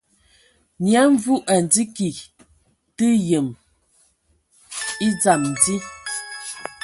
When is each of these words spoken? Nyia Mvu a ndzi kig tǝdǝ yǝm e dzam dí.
Nyia 0.81 1.01
Mvu 1.11 1.33
a 1.53 1.55
ndzi 1.63 1.83
kig 1.95 2.17
tǝdǝ 2.97 3.09
yǝm 3.27 3.47
e 5.05 5.07
dzam 5.17 5.43
dí. 5.63 5.75